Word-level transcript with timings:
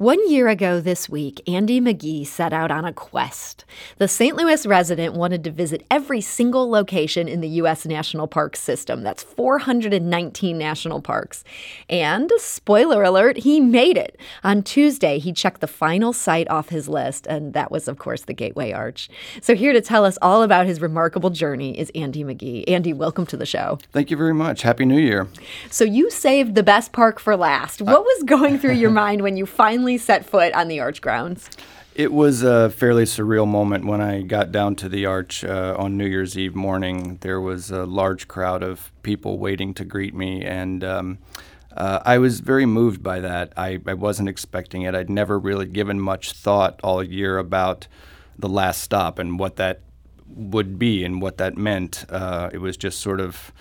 One 0.00 0.30
year 0.30 0.48
ago 0.48 0.80
this 0.80 1.10
week, 1.10 1.46
Andy 1.46 1.78
McGee 1.78 2.26
set 2.26 2.54
out 2.54 2.70
on 2.70 2.86
a 2.86 2.92
quest. 2.94 3.66
The 3.98 4.08
St. 4.08 4.34
Louis 4.34 4.64
resident 4.64 5.12
wanted 5.12 5.44
to 5.44 5.50
visit 5.50 5.84
every 5.90 6.22
single 6.22 6.70
location 6.70 7.28
in 7.28 7.42
the 7.42 7.48
U.S. 7.60 7.84
National 7.84 8.26
Park 8.26 8.56
system. 8.56 9.02
That's 9.02 9.22
419 9.22 10.56
national 10.56 11.02
parks. 11.02 11.44
And, 11.90 12.32
spoiler 12.38 13.02
alert, 13.02 13.36
he 13.36 13.60
made 13.60 13.98
it. 13.98 14.18
On 14.42 14.62
Tuesday, 14.62 15.18
he 15.18 15.34
checked 15.34 15.60
the 15.60 15.66
final 15.66 16.14
site 16.14 16.48
off 16.48 16.70
his 16.70 16.88
list, 16.88 17.26
and 17.26 17.52
that 17.52 17.70
was, 17.70 17.86
of 17.86 17.98
course, 17.98 18.22
the 18.22 18.32
Gateway 18.32 18.72
Arch. 18.72 19.10
So, 19.42 19.54
here 19.54 19.74
to 19.74 19.82
tell 19.82 20.06
us 20.06 20.16
all 20.22 20.42
about 20.42 20.64
his 20.64 20.80
remarkable 20.80 21.28
journey 21.28 21.78
is 21.78 21.92
Andy 21.94 22.24
McGee. 22.24 22.64
Andy, 22.66 22.94
welcome 22.94 23.26
to 23.26 23.36
the 23.36 23.44
show. 23.44 23.78
Thank 23.92 24.10
you 24.10 24.16
very 24.16 24.32
much. 24.32 24.62
Happy 24.62 24.86
New 24.86 24.98
Year. 24.98 25.28
So, 25.70 25.84
you 25.84 26.08
saved 26.10 26.54
the 26.54 26.62
best 26.62 26.92
park 26.92 27.20
for 27.20 27.36
last. 27.36 27.82
Uh, 27.82 27.84
what 27.84 28.02
was 28.02 28.22
going 28.22 28.58
through 28.58 28.76
your 28.76 28.90
mind 29.02 29.20
when 29.20 29.36
you 29.36 29.44
finally 29.44 29.89
finally 29.90 29.98
set 29.98 30.24
foot 30.24 30.52
on 30.54 30.68
the 30.68 30.80
arch 30.80 31.00
grounds? 31.00 31.50
It 31.94 32.12
was 32.12 32.42
a 32.42 32.70
fairly 32.70 33.04
surreal 33.04 33.46
moment 33.46 33.84
when 33.84 34.00
I 34.00 34.22
got 34.22 34.52
down 34.52 34.76
to 34.76 34.88
the 34.88 35.06
arch 35.06 35.44
uh, 35.44 35.74
on 35.76 35.96
New 35.96 36.06
Year's 36.06 36.38
Eve 36.38 36.54
morning. 36.54 37.18
There 37.20 37.40
was 37.40 37.70
a 37.70 37.84
large 37.84 38.28
crowd 38.28 38.62
of 38.62 38.92
people 39.02 39.38
waiting 39.38 39.74
to 39.74 39.84
greet 39.84 40.14
me, 40.14 40.44
and 40.44 40.84
um, 40.84 41.18
uh, 41.76 42.00
I 42.04 42.18
was 42.18 42.40
very 42.40 42.64
moved 42.64 43.02
by 43.02 43.20
that. 43.20 43.52
I, 43.56 43.80
I, 43.86 43.94
wasn't 43.94 44.28
expecting 44.28 44.82
it. 44.82 44.94
I'd 44.94 45.10
never 45.10 45.38
really 45.38 45.66
given 45.66 46.00
much 46.00 46.32
thought 46.32 46.80
all 46.82 47.02
year 47.02 47.38
about 47.38 47.88
the 48.38 48.48
last 48.48 48.82
stop 48.82 49.18
and 49.18 49.38
what 49.38 49.56
that 49.56 49.80
would 50.28 50.78
be 50.78 51.04
and 51.04 51.20
what 51.20 51.38
that 51.38 51.56
meant. 51.56 52.04
Uh, 52.08 52.50
it 52.52 52.58
was 52.58 52.76
just 52.76 53.00
sort 53.00 53.20
of 53.20 53.52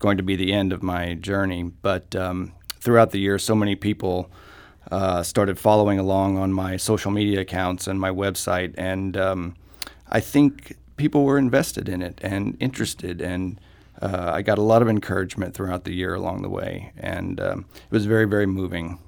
going 0.00 0.16
to 0.16 0.22
be 0.22 0.36
the 0.36 0.52
end 0.52 0.72
of 0.72 0.82
my 0.82 1.14
journey. 1.14 1.62
But 1.62 2.14
um, 2.16 2.52
throughout 2.80 3.12
the 3.12 3.20
year, 3.20 3.38
so 3.38 3.54
many 3.54 3.76
people 3.76 4.30
uh, 4.90 5.22
started 5.22 5.58
following 5.58 5.98
along 5.98 6.38
on 6.38 6.52
my 6.52 6.76
social 6.76 7.10
media 7.10 7.40
accounts 7.40 7.86
and 7.86 8.00
my 8.00 8.10
website, 8.10 8.74
and 8.76 9.16
um, 9.16 9.54
I 10.08 10.20
think 10.20 10.76
people 10.96 11.24
were 11.24 11.38
invested 11.38 11.88
in 11.88 12.02
it 12.02 12.18
and 12.22 12.56
interested, 12.60 13.20
and 13.20 13.60
uh, 14.00 14.30
I 14.32 14.42
got 14.42 14.58
a 14.58 14.62
lot 14.62 14.82
of 14.82 14.88
encouragement 14.88 15.54
throughout 15.54 15.84
the 15.84 15.92
year 15.92 16.14
along 16.14 16.42
the 16.42 16.48
way, 16.48 16.92
and 16.96 17.40
um, 17.40 17.66
it 17.74 17.90
was 17.90 18.06
very, 18.06 18.26
very 18.26 18.46
moving. 18.46 18.98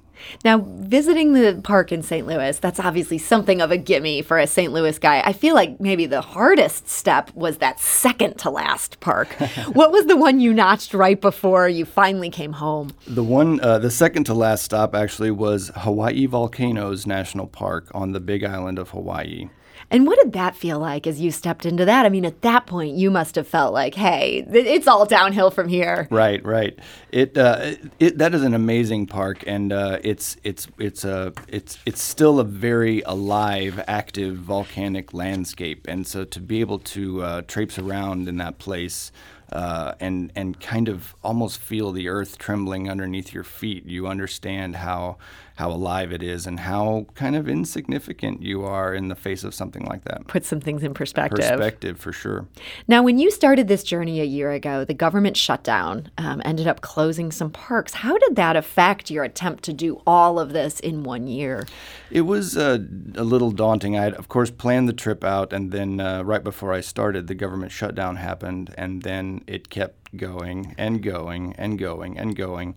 Now, 0.43 0.59
visiting 0.59 1.33
the 1.33 1.61
park 1.63 1.91
in 1.91 2.01
St. 2.01 2.25
Louis, 2.25 2.57
that's 2.59 2.79
obviously 2.79 3.17
something 3.17 3.61
of 3.61 3.71
a 3.71 3.77
gimme 3.77 4.21
for 4.21 4.37
a 4.37 4.47
St. 4.47 4.71
Louis 4.71 4.97
guy. 4.99 5.21
I 5.25 5.33
feel 5.33 5.55
like 5.55 5.79
maybe 5.79 6.05
the 6.05 6.21
hardest 6.21 6.87
step 6.89 7.33
was 7.35 7.57
that 7.57 7.79
second 7.79 8.37
to 8.39 8.49
last 8.49 8.99
park. 8.99 9.29
what 9.73 9.91
was 9.91 10.05
the 10.05 10.17
one 10.17 10.39
you 10.39 10.53
notched 10.53 10.93
right 10.93 11.19
before 11.19 11.67
you 11.67 11.85
finally 11.85 12.29
came 12.29 12.53
home? 12.53 12.91
The 13.07 13.23
one, 13.23 13.59
uh, 13.61 13.79
the 13.79 13.91
second 13.91 14.25
to 14.25 14.33
last 14.33 14.63
stop 14.63 14.95
actually 14.95 15.31
was 15.31 15.71
Hawaii 15.75 16.25
Volcanoes 16.25 17.05
National 17.05 17.47
Park 17.47 17.89
on 17.93 18.11
the 18.11 18.19
Big 18.19 18.43
Island 18.43 18.79
of 18.79 18.89
Hawaii. 18.89 19.49
And 19.91 20.05
what 20.05 20.19
did 20.21 20.33
that 20.33 20.55
feel 20.55 20.79
like 20.79 21.07
as 21.07 21.19
you 21.19 21.31
stepped 21.31 21.65
into 21.65 21.85
that? 21.85 22.05
I 22.05 22.09
mean, 22.09 22.25
at 22.25 22.41
that 22.41 22.67
point, 22.67 22.95
you 22.95 23.09
must 23.09 23.35
have 23.35 23.47
felt 23.47 23.73
like, 23.73 23.95
hey, 23.95 24.45
it's 24.51 24.87
all 24.87 25.05
downhill 25.05 25.49
from 25.49 25.67
here. 25.67 26.07
Right, 26.11 26.43
right. 26.45 26.77
It, 27.11 27.37
uh, 27.37 27.73
it 27.99 28.19
that 28.19 28.35
is 28.35 28.43
an 28.43 28.53
amazing 28.53 29.07
park, 29.07 29.43
and 29.47 29.73
uh, 29.73 29.97
it's 30.03 30.37
it's 30.43 30.67
it's 30.77 31.03
a 31.03 31.27
uh, 31.27 31.31
it's 31.47 31.79
it's 31.85 32.01
still 32.01 32.39
a 32.39 32.43
very 32.43 33.01
alive, 33.01 33.83
active 33.87 34.37
volcanic 34.37 35.13
landscape, 35.13 35.87
and 35.87 36.05
so 36.05 36.23
to 36.23 36.39
be 36.39 36.59
able 36.59 36.79
to 36.79 37.23
uh, 37.23 37.41
traipse 37.43 37.79
around 37.79 38.27
in 38.27 38.37
that 38.37 38.59
place. 38.59 39.11
Uh, 39.51 39.95
and 39.99 40.31
and 40.35 40.59
kind 40.59 40.87
of 40.87 41.15
almost 41.23 41.57
feel 41.57 41.91
the 41.91 42.07
earth 42.07 42.37
trembling 42.37 42.87
underneath 42.87 43.33
your 43.33 43.43
feet. 43.43 43.83
You 43.83 44.05
understand 44.05 44.75
how 44.75 45.17
how 45.59 45.69
alive 45.69 46.13
it 46.13 46.23
is 46.23 46.47
and 46.47 46.61
how 46.61 47.05
kind 47.15 47.35
of 47.35 47.49
insignificant 47.49 48.41
you 48.41 48.63
are 48.63 48.93
in 48.93 49.09
the 49.09 49.15
face 49.15 49.43
of 49.43 49.53
something 49.53 49.83
like 49.83 50.05
that. 50.05 50.25
Put 50.25 50.45
some 50.45 50.61
things 50.61 50.83
in 50.83 50.93
perspective. 50.93 51.37
Perspective, 51.37 51.99
for 51.99 52.13
sure. 52.13 52.47
Now, 52.87 53.03
when 53.03 53.19
you 53.19 53.29
started 53.29 53.67
this 53.67 53.83
journey 53.83 54.21
a 54.21 54.23
year 54.23 54.51
ago, 54.51 54.85
the 54.85 54.93
government 54.93 55.35
shutdown 55.35 56.11
um, 56.17 56.41
ended 56.45 56.65
up 56.65 56.79
closing 56.79 57.29
some 57.29 57.51
parks. 57.51 57.95
How 57.95 58.17
did 58.17 58.37
that 58.37 58.55
affect 58.55 59.11
your 59.11 59.25
attempt 59.25 59.65
to 59.65 59.73
do 59.73 60.01
all 60.07 60.39
of 60.39 60.53
this 60.53 60.79
in 60.79 61.03
one 61.03 61.27
year? 61.27 61.67
It 62.09 62.21
was 62.21 62.55
uh, 62.55 62.77
a 63.15 63.25
little 63.25 63.51
daunting. 63.51 63.97
I 63.97 64.03
had, 64.03 64.13
of 64.13 64.29
course, 64.29 64.49
planned 64.49 64.87
the 64.87 64.93
trip 64.93 65.25
out, 65.25 65.51
and 65.51 65.73
then 65.73 65.99
uh, 65.99 66.23
right 66.23 66.43
before 66.43 66.71
I 66.71 66.79
started, 66.79 67.27
the 67.27 67.35
government 67.35 67.73
shutdown 67.73 68.15
happened, 68.15 68.73
and 68.77 69.01
then 69.01 69.43
it 69.45 69.69
kept 69.69 70.15
going 70.15 70.73
and 70.77 71.03
going 71.03 71.53
and 71.57 71.77
going 71.77 72.17
and 72.17 72.33
going. 72.33 72.75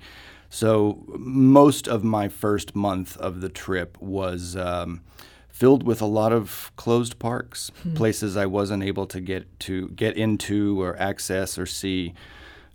So 0.53 1.03
most 1.09 1.89
of 1.89 2.05
my 2.05 2.29
first 2.29 2.77
month 2.77 3.17
of 3.17 3.41
the 3.41 3.49
trip 3.49 3.97
was 4.03 4.55
um, 4.55 5.01
filled 5.49 5.83
with 5.83 6.03
a 6.03 6.07
lot 6.07 6.31
of 6.31 6.71
closed 6.77 7.19
parks, 7.19 7.73
hmm. 7.83 7.95
places 7.95 8.37
I 8.37 8.45
wasn't 8.45 8.83
able 8.83 9.07
to 9.07 9.21
get 9.23 9.59
to 9.61 9.89
get 9.89 10.15
into 10.19 10.79
or 10.83 10.95
access 11.01 11.57
or 11.57 11.65
see. 11.65 12.13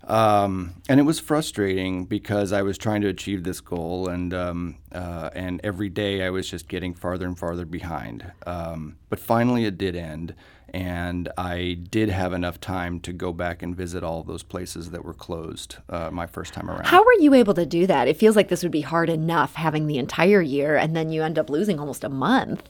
Um, 0.08 0.82
and 0.88 0.98
it 0.98 1.04
was 1.04 1.20
frustrating 1.20 2.04
because 2.04 2.52
I 2.52 2.62
was 2.62 2.78
trying 2.78 3.00
to 3.02 3.08
achieve 3.08 3.44
this 3.44 3.60
goal, 3.60 4.08
and 4.08 4.34
um, 4.34 4.78
uh, 4.90 5.30
and 5.32 5.60
every 5.62 5.88
day 5.88 6.26
I 6.26 6.30
was 6.30 6.50
just 6.50 6.66
getting 6.66 6.94
farther 6.94 7.26
and 7.26 7.38
farther 7.38 7.64
behind. 7.64 8.32
Um, 8.44 8.96
but 9.08 9.20
finally, 9.20 9.66
it 9.66 9.78
did 9.78 9.94
end, 9.94 10.34
and 10.74 11.28
I 11.36 11.78
did 11.90 12.08
have 12.08 12.32
enough 12.32 12.60
time 12.60 13.00
to 13.00 13.12
go 13.12 13.32
back 13.32 13.62
and 13.62 13.76
visit 13.76 14.02
all 14.02 14.22
those 14.22 14.42
places 14.42 14.90
that 14.90 15.04
were 15.04 15.14
closed 15.14 15.76
uh, 15.88 16.10
my 16.10 16.26
first 16.26 16.52
time 16.54 16.70
around. 16.70 16.86
How 16.86 17.04
were 17.04 17.20
you 17.20 17.34
able 17.34 17.54
to 17.54 17.66
do 17.66 17.86
that? 17.86 18.08
It 18.08 18.16
feels 18.16 18.36
like 18.36 18.48
this 18.48 18.62
would 18.62 18.72
be 18.72 18.82
hard 18.82 19.08
enough 19.08 19.54
having 19.54 19.86
the 19.86 19.98
entire 19.98 20.42
year, 20.42 20.76
and 20.76 20.94
then 20.94 21.10
you 21.10 21.22
end 21.22 21.38
up 21.38 21.50
losing 21.50 21.80
almost 21.80 22.04
a 22.04 22.08
month 22.08 22.68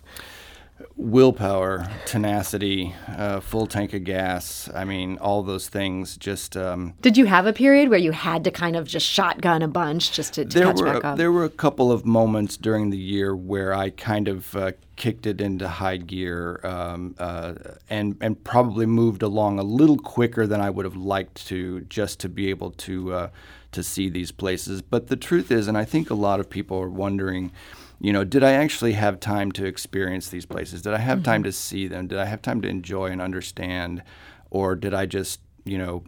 willpower, 0.96 1.88
tenacity, 2.06 2.94
uh, 3.08 3.40
full 3.40 3.66
tank 3.66 3.94
of 3.94 4.04
gas. 4.04 4.68
I 4.74 4.84
mean, 4.84 5.18
all 5.18 5.42
those 5.42 5.68
things. 5.68 6.16
Just 6.16 6.56
um, 6.56 6.94
did 7.00 7.16
you 7.16 7.26
have 7.26 7.46
a 7.46 7.52
period 7.52 7.88
where 7.88 7.98
you 7.98 8.12
had 8.12 8.44
to 8.44 8.50
kind 8.50 8.76
of 8.76 8.86
just 8.86 9.06
shotgun 9.06 9.62
a 9.62 9.68
bunch 9.68 10.12
just 10.12 10.34
to, 10.34 10.44
to 10.44 10.60
catch 10.60 10.78
were, 10.78 10.84
back 10.84 11.04
up? 11.04 11.18
There 11.18 11.32
were 11.32 11.44
a 11.44 11.50
couple 11.50 11.90
of 11.90 12.04
moments 12.04 12.56
during 12.56 12.90
the 12.90 12.98
year 12.98 13.34
where 13.34 13.72
I 13.74 13.90
kind 13.90 14.28
of 14.28 14.54
uh, 14.56 14.72
kicked 14.96 15.26
it 15.26 15.40
into 15.40 15.68
high 15.68 15.96
gear 15.96 16.60
um, 16.64 17.14
uh, 17.18 17.54
and 17.88 18.16
and 18.20 18.42
probably 18.44 18.86
moved 18.86 19.22
along 19.22 19.58
a 19.58 19.64
little 19.64 19.98
quicker 19.98 20.46
than 20.46 20.60
I 20.60 20.70
would 20.70 20.84
have 20.84 20.96
liked 20.96 21.46
to, 21.48 21.80
just 21.82 22.20
to 22.20 22.28
be 22.28 22.50
able 22.50 22.72
to 22.72 23.12
uh, 23.12 23.30
to 23.72 23.82
see 23.82 24.08
these 24.08 24.32
places. 24.32 24.82
But 24.82 25.08
the 25.08 25.16
truth 25.16 25.50
is, 25.50 25.68
and 25.68 25.76
I 25.76 25.84
think 25.84 26.10
a 26.10 26.14
lot 26.14 26.40
of 26.40 26.48
people 26.50 26.78
are 26.78 26.88
wondering 26.88 27.52
you 28.00 28.12
know, 28.12 28.24
did 28.24 28.44
I 28.44 28.52
actually 28.52 28.92
have 28.92 29.20
time 29.20 29.52
to 29.52 29.64
experience 29.66 30.28
these 30.28 30.46
places? 30.46 30.82
Did 30.82 30.94
I 30.94 30.98
have 30.98 31.18
mm-hmm. 31.18 31.24
time 31.24 31.42
to 31.44 31.52
see 31.52 31.88
them? 31.88 32.06
Did 32.06 32.18
I 32.18 32.26
have 32.26 32.42
time 32.42 32.60
to 32.62 32.68
enjoy 32.68 33.06
and 33.06 33.20
understand? 33.20 34.02
Or 34.50 34.76
did 34.76 34.94
I 34.94 35.06
just, 35.06 35.40
you 35.64 35.78
know, 35.78 36.04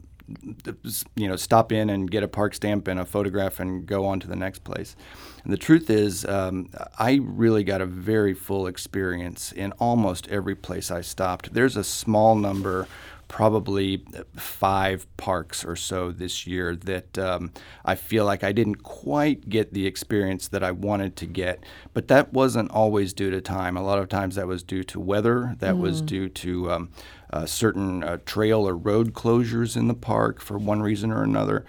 you 1.16 1.28
know, 1.28 1.36
stop 1.36 1.72
in 1.72 1.90
and 1.90 2.10
get 2.10 2.22
a 2.22 2.28
park 2.28 2.54
stamp 2.54 2.86
and 2.88 3.00
a 3.00 3.04
photograph 3.04 3.60
and 3.60 3.86
go 3.86 4.06
on 4.06 4.20
to 4.20 4.28
the 4.28 4.36
next 4.36 4.64
place. 4.64 4.94
And 5.42 5.52
the 5.52 5.56
truth 5.56 5.90
is, 5.90 6.24
um, 6.24 6.70
I 6.98 7.20
really 7.22 7.64
got 7.64 7.80
a 7.80 7.86
very 7.86 8.34
full 8.34 8.66
experience 8.66 9.52
in 9.52 9.72
almost 9.72 10.28
every 10.28 10.54
place 10.54 10.90
I 10.90 11.00
stopped. 11.00 11.52
There's 11.52 11.76
a 11.76 11.84
small 11.84 12.36
number 12.36 12.86
probably 13.30 14.04
five 14.34 15.06
parks 15.16 15.64
or 15.64 15.76
so 15.76 16.10
this 16.10 16.48
year 16.48 16.74
that 16.74 17.16
um, 17.16 17.52
I 17.84 17.94
feel 17.94 18.24
like 18.24 18.42
I 18.42 18.50
didn't 18.50 18.82
quite 18.82 19.48
get 19.48 19.72
the 19.72 19.86
experience 19.86 20.48
that 20.48 20.64
I 20.64 20.72
wanted 20.72 21.14
to 21.18 21.26
get. 21.26 21.64
But 21.94 22.08
that 22.08 22.32
wasn't 22.32 22.72
always 22.72 23.12
due 23.12 23.30
to 23.30 23.40
time. 23.40 23.76
A 23.76 23.84
lot 23.84 24.00
of 24.00 24.08
times 24.08 24.34
that 24.34 24.48
was 24.48 24.64
due 24.64 24.82
to 24.82 24.98
weather, 24.98 25.54
that 25.60 25.76
mm. 25.76 25.80
was 25.80 26.02
due 26.02 26.28
to 26.28 26.72
um, 26.72 26.90
uh, 27.32 27.46
certain 27.46 28.02
uh, 28.02 28.18
trail 28.26 28.68
or 28.68 28.76
road 28.76 29.14
closures 29.14 29.76
in 29.76 29.86
the 29.86 29.94
park 29.94 30.40
for 30.40 30.58
one 30.58 30.82
reason 30.82 31.12
or 31.12 31.22
another. 31.22 31.64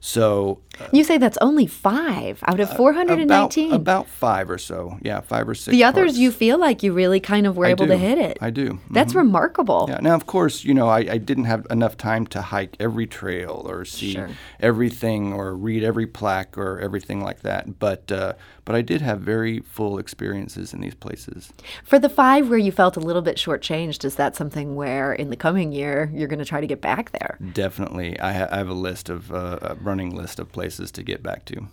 So 0.00 0.60
you 0.92 1.04
say 1.04 1.18
that's 1.18 1.38
only 1.40 1.66
five 1.66 2.38
out 2.46 2.60
of 2.60 2.74
419? 2.76 3.72
Uh, 3.72 3.74
about, 3.74 3.80
about, 3.80 4.08
five 4.08 4.50
or 4.50 4.58
so. 4.58 4.98
Yeah, 5.02 5.20
five 5.20 5.48
or 5.48 5.54
six. 5.54 5.72
The 5.72 5.84
others, 5.84 6.12
parts. 6.12 6.18
you 6.18 6.30
feel 6.30 6.58
like 6.58 6.82
you 6.82 6.92
really 6.92 7.20
kind 7.20 7.46
of 7.46 7.56
were 7.56 7.66
I 7.66 7.70
able 7.70 7.86
do. 7.86 7.92
to 7.92 7.98
hit 7.98 8.18
it. 8.18 8.38
I 8.40 8.50
do. 8.50 8.78
That's 8.90 9.10
mm-hmm. 9.10 9.18
remarkable. 9.18 9.86
Yeah. 9.88 9.98
Now, 10.00 10.14
of 10.14 10.26
course, 10.26 10.64
you 10.64 10.74
know, 10.74 10.88
I, 10.88 10.98
I, 10.98 11.18
didn't 11.18 11.44
have 11.44 11.66
enough 11.70 11.96
time 11.96 12.26
to 12.28 12.42
hike 12.42 12.76
every 12.78 13.06
trail 13.06 13.64
or 13.68 13.84
see 13.84 14.12
sure. 14.12 14.30
everything 14.60 15.32
or 15.32 15.54
read 15.54 15.82
every 15.82 16.06
plaque 16.06 16.56
or 16.58 16.78
everything 16.78 17.22
like 17.22 17.40
that. 17.40 17.78
But 17.78 18.12
uh, 18.12 18.34
but 18.64 18.74
I 18.74 18.82
did 18.82 19.00
have 19.00 19.20
very 19.20 19.60
full 19.60 19.98
experiences 19.98 20.74
in 20.74 20.80
these 20.80 20.94
places. 20.94 21.52
For 21.84 21.98
the 21.98 22.08
five 22.08 22.48
where 22.48 22.58
you 22.58 22.72
felt 22.72 22.96
a 22.96 23.00
little 23.00 23.22
bit 23.22 23.36
shortchanged, 23.36 24.04
is 24.04 24.16
that 24.16 24.36
something 24.36 24.74
where 24.74 25.12
in 25.12 25.30
the 25.30 25.36
coming 25.36 25.72
year 25.72 26.10
you're 26.12 26.28
going 26.28 26.40
to 26.40 26.44
try 26.44 26.60
to 26.60 26.66
get 26.66 26.80
back 26.80 27.12
there? 27.12 27.38
Definitely. 27.52 28.18
I, 28.20 28.32
ha- 28.32 28.48
I 28.50 28.58
have 28.58 28.68
a 28.68 28.74
list 28.74 29.08
of 29.08 29.32
uh, 29.32 29.58
a 29.62 29.74
running 29.76 30.14
list 30.14 30.38
of 30.38 30.50
places 30.50 30.65
places 30.66 30.90
to 30.90 31.04
get 31.04 31.22
back 31.22 31.44
to. 31.44 31.68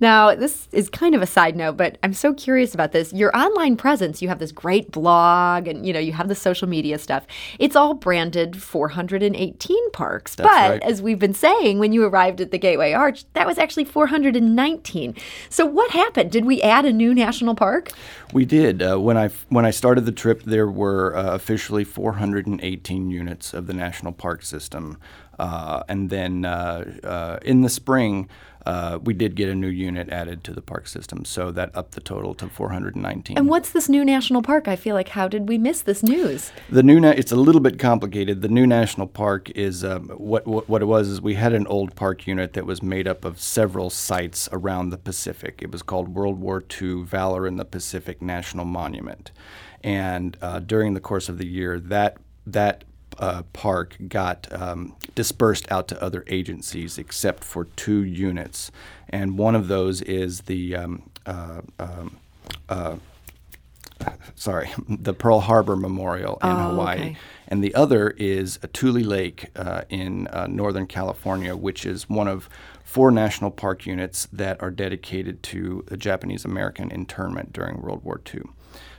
Now, 0.00 0.34
this 0.34 0.66
is 0.72 0.90
kind 0.90 1.14
of 1.14 1.22
a 1.22 1.26
side 1.26 1.54
note, 1.54 1.76
but 1.76 1.96
I'm 2.02 2.12
so 2.12 2.34
curious 2.34 2.74
about 2.74 2.90
this. 2.90 3.12
Your 3.12 3.30
online 3.36 3.76
presence, 3.76 4.20
you 4.20 4.26
have 4.28 4.40
this 4.40 4.50
great 4.50 4.90
blog 4.90 5.68
and 5.68 5.86
you 5.86 5.92
know, 5.92 6.00
you 6.00 6.12
have 6.12 6.26
the 6.26 6.34
social 6.34 6.68
media 6.68 6.98
stuff. 6.98 7.24
It's 7.60 7.76
all 7.76 7.94
branded 7.94 8.60
418 8.60 9.90
parks. 9.92 10.34
That's 10.34 10.48
but 10.48 10.70
right. 10.70 10.82
as 10.82 11.00
we've 11.00 11.20
been 11.20 11.34
saying, 11.34 11.78
when 11.78 11.92
you 11.92 12.04
arrived 12.04 12.40
at 12.40 12.50
the 12.50 12.58
Gateway 12.58 12.92
Arch, 12.92 13.24
that 13.34 13.46
was 13.46 13.58
actually 13.58 13.84
419. 13.84 15.14
So 15.48 15.64
what 15.64 15.92
happened? 15.92 16.32
Did 16.32 16.44
we 16.44 16.60
add 16.62 16.84
a 16.84 16.92
new 16.92 17.14
national 17.14 17.54
park? 17.54 17.92
We 18.32 18.44
did. 18.44 18.82
Uh, 18.82 18.98
when 18.98 19.16
I 19.16 19.28
when 19.50 19.64
I 19.64 19.70
started 19.70 20.04
the 20.04 20.12
trip, 20.12 20.42
there 20.42 20.68
were 20.68 21.14
uh, 21.14 21.34
officially 21.34 21.84
418 21.84 23.08
units 23.08 23.54
of 23.54 23.68
the 23.68 23.74
national 23.74 24.12
park 24.12 24.42
system, 24.42 24.98
uh, 25.42 25.82
and 25.88 26.08
then 26.08 26.44
uh, 26.44 26.84
uh, 27.02 27.38
in 27.42 27.62
the 27.62 27.68
spring. 27.68 28.28
Uh, 28.64 28.96
we 29.02 29.12
did 29.12 29.34
get 29.34 29.48
a 29.48 29.54
new 29.56 29.66
unit 29.66 30.08
added 30.10 30.44
to 30.44 30.52
the 30.52 30.62
park 30.62 30.86
system, 30.86 31.24
so 31.24 31.50
that 31.50 31.68
upped 31.74 31.96
the 31.96 32.00
total 32.00 32.32
to 32.32 32.46
419. 32.46 33.36
And 33.36 33.48
what's 33.48 33.70
this 33.70 33.88
new 33.88 34.04
national 34.04 34.40
park? 34.40 34.68
I 34.68 34.76
feel 34.76 34.94
like 34.94 35.08
how 35.08 35.26
did 35.26 35.48
we 35.48 35.58
miss 35.58 35.82
this 35.82 36.00
news? 36.00 36.52
The 36.70 36.84
new 36.84 37.00
na- 37.00 37.10
it's 37.16 37.32
a 37.32 37.36
little 37.36 37.60
bit 37.60 37.80
complicated. 37.80 38.40
The 38.40 38.46
new 38.46 38.64
national 38.64 39.08
park 39.08 39.50
is 39.50 39.82
um, 39.82 40.10
what, 40.10 40.46
what 40.46 40.68
what 40.68 40.80
it 40.80 40.84
was 40.84 41.08
is 41.08 41.20
we 41.20 41.34
had 41.34 41.52
an 41.52 41.66
old 41.66 41.96
park 41.96 42.24
unit 42.28 42.52
that 42.52 42.64
was 42.64 42.84
made 42.84 43.08
up 43.08 43.24
of 43.24 43.40
several 43.40 43.90
sites 43.90 44.48
around 44.52 44.90
the 44.90 44.98
Pacific. 44.98 45.58
It 45.60 45.72
was 45.72 45.82
called 45.82 46.14
World 46.14 46.38
War 46.38 46.62
II 46.80 47.02
Valor 47.02 47.48
in 47.48 47.56
the 47.56 47.64
Pacific 47.64 48.22
National 48.22 48.64
Monument, 48.64 49.32
and 49.82 50.36
uh, 50.40 50.60
during 50.60 50.94
the 50.94 51.00
course 51.00 51.28
of 51.28 51.38
the 51.38 51.48
year, 51.48 51.80
that 51.80 52.18
that 52.46 52.84
uh, 53.18 53.42
park 53.52 53.96
got 54.08 54.46
um, 54.52 54.94
dispersed 55.14 55.70
out 55.70 55.88
to 55.88 56.02
other 56.02 56.24
agencies 56.26 56.98
except 56.98 57.44
for 57.44 57.64
two 57.64 58.02
units, 58.04 58.70
and 59.08 59.38
one 59.38 59.54
of 59.54 59.68
those 59.68 60.02
is 60.02 60.42
the 60.42 60.74
um, 60.76 61.02
uh, 61.26 61.60
um, 61.78 62.16
uh, 62.68 62.96
sorry, 64.34 64.70
the 64.88 65.14
Pearl 65.14 65.40
Harbor 65.40 65.76
Memorial 65.76 66.34
in 66.42 66.48
Oh, 66.50 66.70
Hawaii. 66.70 66.98
okay. 66.98 67.16
And 67.48 67.62
the 67.62 67.74
other 67.74 68.10
is 68.16 68.58
a 68.62 68.66
Tule 68.66 69.00
Lake 69.02 69.50
uh, 69.56 69.82
in 69.90 70.26
uh, 70.28 70.46
Northern 70.48 70.86
California, 70.86 71.54
which 71.54 71.84
is 71.84 72.08
one 72.08 72.26
of 72.26 72.48
four 72.82 73.10
national 73.10 73.50
park 73.50 73.84
units 73.86 74.26
that 74.32 74.60
are 74.62 74.70
dedicated 74.70 75.42
to 75.44 75.84
the 75.86 75.96
Japanese 75.96 76.44
American 76.44 76.90
internment 76.90 77.52
during 77.52 77.80
World 77.82 78.02
War 78.04 78.20
II. 78.34 78.42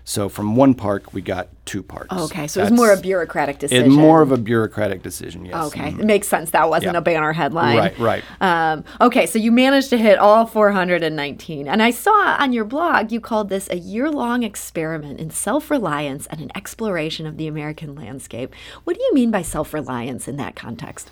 So 0.05 0.27
from 0.27 0.57
one 0.57 0.73
park, 0.73 1.13
we 1.13 1.21
got 1.21 1.47
two 1.65 1.81
parks. 1.81 2.13
Okay, 2.13 2.45
so 2.47 2.59
it 2.59 2.63
was 2.63 2.71
more 2.73 2.87
of 2.87 2.93
a 2.93 2.95
That's- 2.97 3.03
bureaucratic 3.03 3.55
It's 3.63 3.71
decision. 3.71 3.91
more 3.93 4.21
of 4.21 4.33
a 4.33 4.37
bureaucratic 4.37 5.01
decision, 5.01 5.45
yes. 5.45 5.55
Okay, 5.67 5.91
Mhm. 5.91 5.99
it 6.01 6.05
makes 6.05 6.27
sense. 6.27 6.51
That 6.51 6.69
wasn't 6.69 6.93
Yeah. 6.93 6.97
a 6.97 7.01
banner 7.01 7.31
headline. 7.31 7.77
Right, 7.77 7.97
right. 7.99 8.23
Um, 8.41 8.83
okay, 8.99 9.25
so 9.25 9.39
you 9.39 9.51
managed 9.51 9.89
to 9.91 9.97
hit 9.97 10.19
all 10.19 10.45
419. 10.45 11.67
And 11.69 11.81
I 11.81 11.91
saw 11.91 12.35
on 12.37 12.51
your 12.51 12.65
blog 12.65 13.11
you 13.13 13.21
called 13.21 13.47
this 13.47 13.69
a 13.71 13.77
year 13.77 14.11
long 14.11 14.43
experiment 14.43 15.19
in 15.21 15.29
self 15.29 15.71
reliance 15.71 16.27
and 16.27 16.41
an 16.41 16.51
exploration 16.53 17.25
of 17.25 17.37
the 17.37 17.47
American 17.47 17.95
landscape. 17.95 18.53
What 18.83 18.97
do 18.97 19.03
you 19.03 19.13
mean 19.13 19.31
by 19.31 19.41
self 19.41 19.73
reliance 19.73 20.27
in 20.27 20.35
that 20.37 20.55
context? 20.55 21.11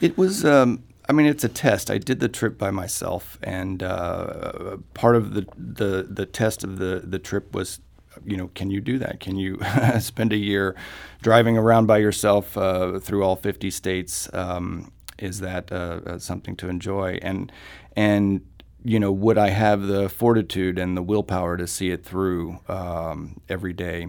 It 0.00 0.18
was. 0.18 0.44
Um, 0.44 0.82
I 1.08 1.12
mean, 1.12 1.26
it's 1.26 1.44
a 1.44 1.48
test. 1.48 1.88
I 1.92 1.98
did 1.98 2.18
the 2.18 2.28
trip 2.28 2.58
by 2.58 2.72
myself, 2.72 3.38
and 3.40 3.80
uh, 3.84 4.78
part 4.94 5.14
of 5.14 5.34
the, 5.34 5.46
the 5.56 6.04
the 6.10 6.26
test 6.26 6.64
of 6.64 6.78
the 6.78 7.00
the 7.04 7.20
trip 7.20 7.54
was, 7.54 7.78
you 8.24 8.36
know, 8.36 8.48
can 8.54 8.70
you 8.70 8.80
do 8.80 8.98
that? 8.98 9.20
Can 9.20 9.36
you 9.36 9.58
spend 10.00 10.32
a 10.32 10.36
year 10.36 10.74
driving 11.22 11.56
around 11.58 11.86
by 11.86 11.98
yourself 11.98 12.56
uh, 12.56 12.98
through 12.98 13.22
all 13.24 13.36
50 13.36 13.70
states? 13.70 14.28
Um, 14.32 14.92
is 15.18 15.40
that 15.40 15.72
uh, 15.72 16.00
uh, 16.06 16.18
something 16.18 16.56
to 16.56 16.68
enjoy? 16.68 17.18
And 17.22 17.50
and 17.96 18.42
you 18.84 19.00
know, 19.00 19.10
would 19.10 19.36
I 19.38 19.48
have 19.50 19.82
the 19.88 20.08
fortitude 20.08 20.78
and 20.78 20.96
the 20.96 21.02
willpower 21.02 21.56
to 21.56 21.66
see 21.66 21.90
it 21.90 22.04
through 22.04 22.58
um, 22.68 23.40
every 23.48 23.72
day? 23.72 24.08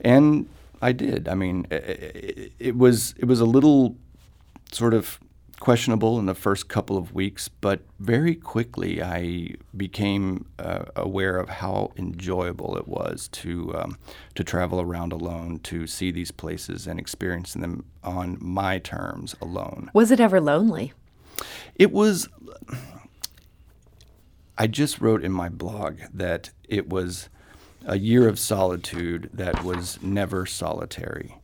And 0.00 0.48
I 0.80 0.92
did. 0.92 1.28
I 1.28 1.34
mean, 1.34 1.66
i- 1.70 1.74
i- 1.76 2.50
it 2.58 2.76
was 2.76 3.14
it 3.18 3.26
was 3.26 3.40
a 3.40 3.44
little 3.44 3.96
sort 4.72 4.94
of 4.94 5.20
questionable 5.62 6.18
in 6.18 6.26
the 6.26 6.34
first 6.34 6.66
couple 6.66 6.96
of 6.96 7.14
weeks, 7.14 7.48
but 7.48 7.82
very 8.00 8.34
quickly 8.34 9.00
I 9.00 9.54
became 9.76 10.44
uh, 10.58 10.86
aware 10.96 11.38
of 11.38 11.48
how 11.48 11.92
enjoyable 11.96 12.76
it 12.76 12.88
was 12.88 13.28
to 13.28 13.72
um, 13.76 13.96
to 14.34 14.42
travel 14.42 14.80
around 14.80 15.12
alone, 15.12 15.60
to 15.60 15.86
see 15.86 16.10
these 16.10 16.32
places 16.32 16.88
and 16.88 16.98
experience 16.98 17.52
them 17.54 17.84
on 18.02 18.38
my 18.40 18.80
terms 18.80 19.36
alone. 19.40 19.88
Was 19.94 20.10
it 20.10 20.18
ever 20.18 20.40
lonely? 20.40 20.94
It 21.76 21.92
was. 21.92 22.28
I 24.58 24.66
just 24.66 25.00
wrote 25.00 25.22
in 25.22 25.30
my 25.30 25.48
blog 25.48 26.00
that 26.12 26.50
it 26.68 26.88
was 26.88 27.28
a 27.86 27.98
year 27.98 28.26
of 28.26 28.36
solitude 28.36 29.30
that 29.32 29.62
was 29.62 30.02
never 30.02 30.44
solitary, 30.44 31.36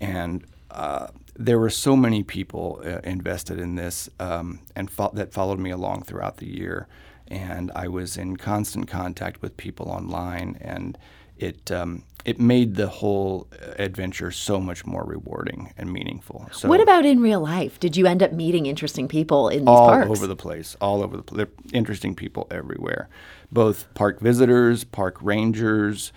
and 0.00 0.44
uh, 0.72 1.06
there 1.36 1.58
were 1.58 1.70
so 1.70 1.96
many 1.96 2.22
people 2.22 2.82
uh, 2.84 2.98
invested 3.04 3.58
in 3.58 3.74
this 3.74 4.08
um, 4.20 4.60
and 4.76 4.90
fo- 4.90 5.10
that 5.14 5.32
followed 5.32 5.58
me 5.58 5.70
along 5.70 6.02
throughout 6.02 6.36
the 6.38 6.46
year, 6.46 6.86
and 7.28 7.70
I 7.74 7.88
was 7.88 8.16
in 8.16 8.36
constant 8.36 8.88
contact 8.88 9.42
with 9.42 9.56
people 9.56 9.88
online, 9.88 10.58
and 10.60 10.98
it 11.38 11.70
um, 11.72 12.04
it 12.24 12.38
made 12.38 12.76
the 12.76 12.86
whole 12.88 13.48
uh, 13.52 13.72
adventure 13.78 14.30
so 14.30 14.60
much 14.60 14.86
more 14.86 15.04
rewarding 15.04 15.72
and 15.76 15.92
meaningful. 15.92 16.48
So 16.52 16.68
What 16.68 16.80
about 16.80 17.04
in 17.04 17.20
real 17.20 17.40
life? 17.40 17.80
Did 17.80 17.96
you 17.96 18.06
end 18.06 18.22
up 18.22 18.32
meeting 18.32 18.66
interesting 18.66 19.08
people 19.08 19.48
in 19.48 19.60
these 19.60 19.68
all 19.68 19.88
parks? 19.88 20.06
All 20.06 20.12
over 20.12 20.26
the 20.26 20.36
place, 20.36 20.76
all 20.80 21.02
over 21.02 21.16
the 21.16 21.22
place. 21.22 21.48
Interesting 21.72 22.14
people 22.14 22.46
everywhere, 22.50 23.08
both 23.50 23.92
park 23.94 24.20
visitors, 24.20 24.84
park 24.84 25.16
rangers, 25.20 26.12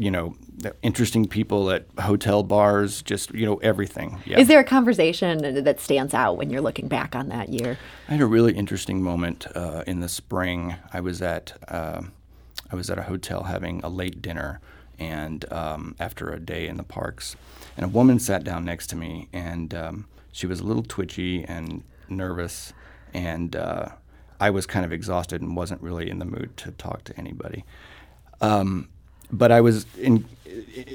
you 0.00 0.10
know, 0.10 0.34
interesting 0.82 1.28
people 1.28 1.70
at 1.70 1.84
hotel 1.98 2.42
bars, 2.42 3.02
just 3.02 3.34
you 3.34 3.44
know 3.44 3.56
everything. 3.56 4.18
Yeah. 4.24 4.38
Is 4.38 4.48
there 4.48 4.58
a 4.58 4.64
conversation 4.64 5.62
that 5.62 5.78
stands 5.78 6.14
out 6.14 6.38
when 6.38 6.48
you're 6.48 6.62
looking 6.62 6.88
back 6.88 7.14
on 7.14 7.28
that 7.28 7.50
year? 7.50 7.78
I 8.08 8.12
had 8.12 8.22
a 8.22 8.26
really 8.26 8.54
interesting 8.54 9.02
moment 9.02 9.46
uh, 9.54 9.84
in 9.86 10.00
the 10.00 10.08
spring. 10.08 10.76
I 10.92 11.00
was 11.00 11.20
at 11.20 11.52
uh, 11.68 12.02
I 12.70 12.76
was 12.76 12.88
at 12.88 12.98
a 12.98 13.02
hotel 13.02 13.44
having 13.44 13.82
a 13.84 13.90
late 13.90 14.22
dinner, 14.22 14.60
and 14.98 15.44
um, 15.52 15.94
after 16.00 16.32
a 16.32 16.40
day 16.40 16.66
in 16.66 16.78
the 16.78 16.82
parks, 16.82 17.36
and 17.76 17.84
a 17.84 17.88
woman 17.88 18.18
sat 18.18 18.42
down 18.42 18.64
next 18.64 18.86
to 18.88 18.96
me, 18.96 19.28
and 19.34 19.74
um, 19.74 20.06
she 20.32 20.46
was 20.46 20.60
a 20.60 20.64
little 20.64 20.82
twitchy 20.82 21.44
and 21.44 21.84
nervous, 22.08 22.72
and 23.12 23.54
uh, 23.54 23.90
I 24.40 24.48
was 24.48 24.64
kind 24.64 24.86
of 24.86 24.92
exhausted 24.92 25.42
and 25.42 25.54
wasn't 25.54 25.82
really 25.82 26.08
in 26.08 26.20
the 26.20 26.24
mood 26.24 26.56
to 26.56 26.70
talk 26.70 27.04
to 27.04 27.18
anybody. 27.18 27.66
Um, 28.40 28.88
but 29.32 29.52
I 29.52 29.60
was 29.60 29.86
in, 29.96 30.24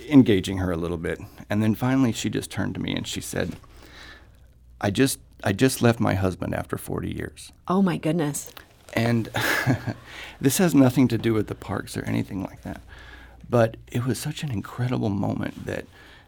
engaging 0.10 0.58
her 0.58 0.72
a 0.72 0.78
little 0.78 0.98
bit, 0.98 1.20
and 1.50 1.62
then 1.62 1.76
finally 1.76 2.12
she 2.12 2.30
just 2.30 2.52
turned 2.52 2.74
to 2.76 2.82
me 2.82 2.96
and 2.96 3.08
she 3.08 3.22
said, 3.22 3.56
"I 4.82 4.92
just 4.92 5.20
I 5.44 5.54
just 5.54 5.82
left 5.82 6.00
my 6.00 6.16
husband 6.16 6.54
after 6.56 6.78
40 6.78 7.12
years." 7.12 7.52
Oh 7.68 7.82
my 7.82 7.98
goodness. 7.98 8.52
And 8.94 9.30
this 10.42 10.58
has 10.58 10.74
nothing 10.74 11.08
to 11.10 11.18
do 11.18 11.34
with 11.34 11.48
the 11.48 11.56
parks 11.56 11.98
or 11.98 12.04
anything 12.06 12.44
like 12.44 12.62
that. 12.62 12.82
But 13.50 13.78
it 13.92 14.06
was 14.06 14.20
such 14.20 14.44
an 14.44 14.52
incredible 14.52 15.10
moment 15.10 15.66
that 15.66 15.86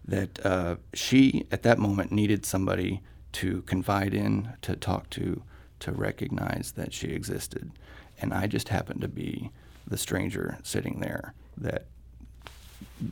that 0.08 0.46
uh, 0.46 0.76
she 0.94 1.46
at 1.52 1.64
that 1.64 1.78
moment 1.78 2.12
needed 2.12 2.46
somebody 2.46 3.02
to 3.34 3.62
confide 3.64 4.14
in, 4.14 4.54
to 4.62 4.76
talk 4.76 5.10
to, 5.12 5.44
to 5.80 5.92
recognize 5.92 6.72
that 6.72 6.94
she 6.94 7.08
existed. 7.08 7.72
And 8.20 8.34
I 8.34 8.48
just 8.48 8.70
happened 8.70 9.02
to 9.02 9.08
be 9.08 9.52
the 9.86 9.98
stranger 9.98 10.58
sitting 10.64 11.02
there 11.02 11.34
that 11.58 11.86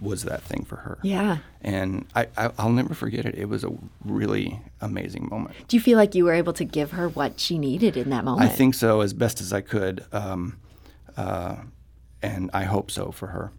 was 0.02 0.24
that 0.24 0.42
thing 0.42 0.66
for 0.66 0.78
her. 0.78 0.98
Yeah. 1.04 1.38
And 1.62 2.06
I, 2.16 2.28
I, 2.38 2.52
I'll 2.58 2.72
never 2.72 2.94
forget 2.94 3.26
it. 3.26 3.36
It 3.36 3.46
was 3.46 3.64
a 3.64 3.72
really 4.04 4.60
amazing 4.82 5.28
moment. 5.30 5.56
Do 5.68 5.78
you 5.78 5.82
feel 5.82 5.98
like 5.98 6.16
you 6.16 6.26
were 6.26 6.34
able 6.34 6.54
to 6.54 6.66
give 6.66 6.92
her 6.92 7.08
what 7.08 7.40
she 7.40 7.58
needed 7.58 7.98
in 7.98 8.10
that 8.10 8.24
moment? 8.24 8.50
I 8.50 8.54
think 8.54 8.74
so, 8.76 9.02
as 9.02 9.14
best 9.14 9.42
as 9.42 9.54
I 9.54 9.62
could, 9.62 10.06
um, 10.12 10.58
uh, 11.18 11.58
and 12.22 12.50
I 12.54 12.64
hope 12.64 12.90
so 12.92 13.12
for 13.12 13.28
her. 13.28 13.52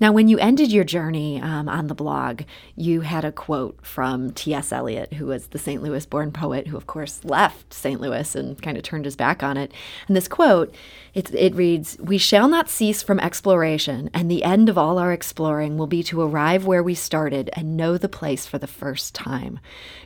Now, 0.00 0.12
when 0.12 0.28
you 0.28 0.38
ended 0.38 0.70
your 0.70 0.84
journey 0.84 1.40
um, 1.40 1.68
on 1.68 1.88
the 1.88 1.94
blog, 1.94 2.42
you 2.76 3.00
had 3.00 3.24
a 3.24 3.32
quote 3.32 3.78
from 3.84 4.32
T.S. 4.32 4.72
Eliot, 4.72 5.14
who 5.14 5.26
was 5.26 5.48
the 5.48 5.58
St. 5.58 5.82
Louis 5.82 6.06
born 6.06 6.30
poet 6.30 6.68
who, 6.68 6.76
of 6.76 6.86
course, 6.86 7.24
left 7.24 7.74
St. 7.74 8.00
Louis 8.00 8.34
and 8.34 8.60
kind 8.62 8.76
of 8.76 8.82
turned 8.82 9.04
his 9.04 9.16
back 9.16 9.42
on 9.42 9.56
it. 9.56 9.72
And 10.06 10.16
this 10.16 10.28
quote, 10.28 10.74
it, 11.14 11.34
it 11.34 11.54
reads 11.54 11.98
We 11.98 12.18
shall 12.18 12.48
not 12.48 12.68
cease 12.68 13.02
from 13.02 13.18
exploration, 13.20 14.10
and 14.14 14.30
the 14.30 14.44
end 14.44 14.68
of 14.68 14.78
all 14.78 14.98
our 14.98 15.12
exploring 15.12 15.76
will 15.76 15.86
be 15.86 16.02
to 16.04 16.20
arrive 16.20 16.64
where 16.64 16.82
we 16.82 16.94
started 16.94 17.50
and 17.54 17.76
know 17.76 17.98
the 17.98 18.08
place 18.08 18.46
for 18.46 18.58
the 18.58 18.66
first 18.66 19.14
time. 19.14 19.58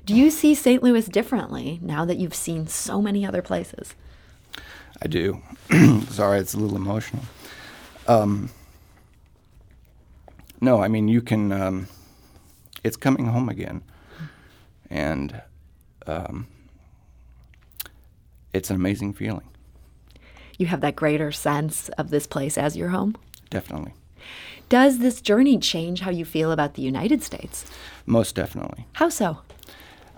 Do 0.06 0.14
you 0.14 0.30
see 0.30 0.54
St. 0.54 0.82
Louis 0.82 1.06
differently 1.06 1.78
now 1.82 2.04
that 2.04 2.16
you've 2.16 2.34
seen 2.34 2.66
so 2.66 3.02
many 3.02 3.26
other 3.26 3.42
places? 3.42 3.94
I 5.02 5.08
do. 5.08 5.42
Sorry, 6.10 6.38
it's 6.38 6.54
a 6.54 6.58
little 6.58 6.76
emotional. 6.76 7.22
Um, 8.06 8.50
no, 10.62 10.80
I 10.80 10.86
mean, 10.86 11.08
you 11.08 11.20
can, 11.20 11.50
um, 11.50 11.88
it's 12.84 12.96
coming 12.96 13.26
home 13.26 13.48
again. 13.48 13.82
And 14.88 15.42
um, 16.06 16.46
it's 18.52 18.70
an 18.70 18.76
amazing 18.76 19.14
feeling. 19.14 19.48
You 20.58 20.66
have 20.66 20.80
that 20.80 20.94
greater 20.94 21.32
sense 21.32 21.88
of 21.90 22.10
this 22.10 22.28
place 22.28 22.56
as 22.56 22.76
your 22.76 22.90
home? 22.90 23.16
Definitely. 23.50 23.94
Does 24.68 25.00
this 25.00 25.20
journey 25.20 25.58
change 25.58 26.00
how 26.00 26.12
you 26.12 26.24
feel 26.24 26.52
about 26.52 26.74
the 26.74 26.82
United 26.82 27.24
States? 27.24 27.66
Most 28.06 28.36
definitely. 28.36 28.86
How 28.92 29.08
so? 29.08 29.38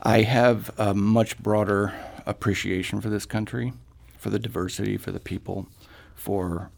I 0.03 0.23
have 0.23 0.71
a 0.79 0.93
much 0.93 1.39
broader 1.39 1.95
appreciation 2.27 3.01
for 3.01 3.09
this 3.09 3.25
country, 3.25 3.73
for 4.19 4.29
the 4.29 4.39
diversity, 4.39 4.99
for 4.99 5.11
the 5.11 5.21
people, 5.21 5.69
for 6.15 6.71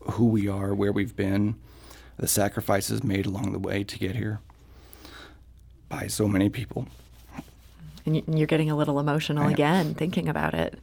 who 0.00 0.26
we 0.26 0.48
are, 0.48 0.74
where 0.74 0.90
we've 0.90 1.14
been, 1.14 1.54
the 2.18 2.28
sacrifices 2.28 3.02
made 3.02 3.26
along 3.26 3.52
the 3.52 3.58
way 3.58 3.84
to 3.84 3.98
get 3.98 4.16
here 4.16 4.40
by 5.88 6.06
so 6.06 6.26
many 6.26 6.48
people. 6.48 6.88
And 8.04 8.22
you're 8.26 8.46
getting 8.46 8.70
a 8.70 8.76
little 8.76 8.98
emotional 8.98 9.48
again 9.48 9.94
thinking 9.94 10.28
about 10.28 10.54
it. 10.54 10.78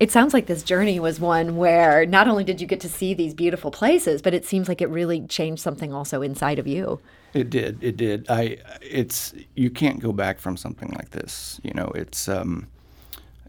It 0.00 0.10
sounds 0.10 0.34
like 0.34 0.46
this 0.46 0.64
journey 0.64 0.98
was 0.98 1.20
one 1.20 1.56
where 1.56 2.04
not 2.04 2.26
only 2.26 2.42
did 2.42 2.60
you 2.60 2.66
get 2.66 2.80
to 2.80 2.88
see 2.88 3.14
these 3.14 3.32
beautiful 3.32 3.70
places, 3.70 4.20
but 4.20 4.34
it 4.34 4.44
seems 4.44 4.68
like 4.68 4.82
it 4.82 4.88
really 4.88 5.24
changed 5.26 5.62
something 5.62 5.94
also 5.94 6.20
inside 6.20 6.58
of 6.58 6.66
you. 6.66 7.00
It 7.32 7.48
did. 7.48 7.82
It 7.82 7.96
did. 7.96 8.26
I. 8.28 8.58
It's 8.80 9.34
you 9.54 9.70
can't 9.70 10.00
go 10.00 10.12
back 10.12 10.40
from 10.40 10.56
something 10.56 10.90
like 10.90 11.10
this. 11.10 11.60
You 11.62 11.72
know, 11.74 11.90
it's 11.94 12.28
um, 12.28 12.66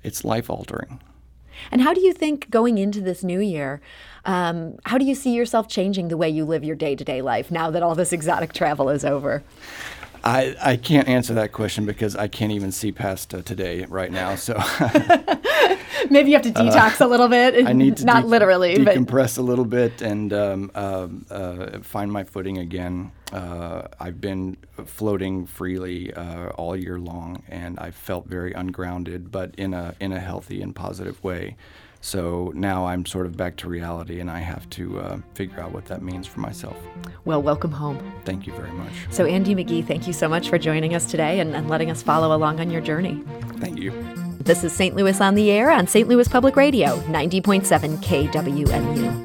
it's 0.03 0.24
life 0.24 0.50
altering. 0.50 1.00
And 1.72 1.81
how 1.81 1.93
do 1.93 2.01
you 2.01 2.13
think 2.13 2.50
going 2.50 2.77
into 2.77 3.01
this 3.01 3.24
new 3.24 3.39
year, 3.39 3.81
um, 4.25 4.77
how 4.86 4.98
do 4.98 5.05
you 5.05 5.15
see 5.15 5.34
yourself 5.34 5.67
changing 5.67 6.08
the 6.08 6.17
way 6.17 6.29
you 6.29 6.46
live 6.46 6.63
your 6.63 6.75
day 6.75 6.96
to 6.96 7.03
day 7.03 7.22
life 7.22 7.51
now 7.51 7.70
that 7.72 7.84
all 7.84 7.96
this 7.96 8.12
exotic 8.12 8.53
travel 8.53 8.89
is 8.89 9.05
over? 9.05 9.44
I, 10.25 10.55
I 10.60 10.75
can't 10.77 11.08
answer 11.08 11.36
that 11.36 11.51
question 11.51 11.86
because 11.86 12.15
I 12.15 12.27
can't 12.27 12.51
even 12.51 12.72
see 12.72 12.91
past 12.91 13.34
uh, 13.36 13.44
today 13.44 13.86
right 13.86 14.12
now. 14.12 14.36
So 14.36 14.55
maybe 16.10 16.32
you 16.32 16.36
have 16.36 16.41
to 16.44 16.51
detox 16.51 17.00
uh, 17.00 17.05
a 17.05 17.08
little 17.08 17.27
bit. 17.27 17.67
I 17.67 17.74
need 17.74 17.98
to 17.98 18.05
not 18.05 18.24
de- 18.24 18.27
literally 18.27 18.75
decompress 18.75 19.36
but... 19.36 19.38
a 19.38 19.44
little 19.44 19.65
bit 19.65 20.01
and 20.01 20.34
um, 20.34 20.72
uh, 20.74 21.08
uh, 21.29 21.79
find 21.82 22.12
my 22.12 22.24
footing 22.24 22.58
again. 22.58 23.12
Uh, 23.32 23.84
I've 24.00 24.20
been 24.20 24.58
floating 24.86 25.46
freely 25.46 26.12
uh, 26.13 26.50
all 26.50 26.75
year 26.75 27.00
long, 27.00 27.44
and 27.48 27.77
I 27.79 27.91
felt 27.91 28.25
very 28.25 28.53
ungrounded, 28.53 29.32
but 29.32 29.53
in 29.55 29.75
a 29.75 29.94
in 30.00 30.12
a 30.12 30.20
healthy 30.20 30.62
and 30.62 30.75
positive 30.75 31.24
way. 31.24 31.55
So 32.05 32.51
now 32.53 32.85
I'm 32.85 33.03
sort 33.03 33.25
of 33.25 33.35
back 33.35 33.55
to 33.57 33.67
reality, 33.67 34.19
and 34.19 34.29
I 34.29 34.38
have 34.38 34.69
to 34.69 35.00
uh, 35.00 35.17
figure 35.33 35.59
out 35.59 35.71
what 35.71 35.85
that 35.85 36.03
means 36.03 36.27
for 36.27 36.39
myself. 36.39 36.77
Well, 37.25 37.41
welcome 37.41 37.71
home. 37.71 37.97
Thank 38.25 38.45
you 38.45 38.53
very 38.53 38.69
much. 38.74 38.91
So, 39.09 39.25
Andy 39.25 39.55
McGee, 39.55 39.83
thank 39.83 40.05
you 40.05 40.13
so 40.13 40.29
much 40.29 40.50
for 40.50 40.59
joining 40.59 40.93
us 40.93 41.09
today 41.09 41.39
and, 41.39 41.55
and 41.55 41.67
letting 41.67 41.89
us 41.89 42.03
follow 42.03 42.38
along 42.38 42.59
on 42.59 42.69
your 42.69 42.81
journey. 42.81 43.24
Thank 43.57 43.79
you. 43.79 43.91
This 44.39 44.63
is 44.63 44.71
St. 44.71 44.95
Louis 44.95 45.19
on 45.19 45.33
the 45.33 45.50
Air 45.50 45.71
on 45.71 45.88
St. 45.88 46.07
Louis 46.07 46.27
Public 46.27 46.55
Radio, 46.55 46.97
90.7 47.07 47.97
KWMU. 47.97 49.25